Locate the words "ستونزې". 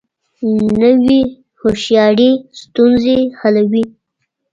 2.61-3.17